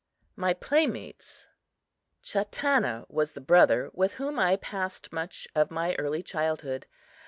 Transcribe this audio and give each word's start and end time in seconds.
My 0.35 0.55
Playmates 0.55 1.45
CHATANNA 2.23 3.05
was 3.07 3.33
the 3.33 3.39
brother 3.39 3.91
with 3.93 4.13
whom 4.13 4.39
I 4.39 4.55
passed 4.55 5.13
much 5.13 5.47
of 5.53 5.69
my 5.69 5.93
early 5.99 6.23
childhood. 6.23 6.87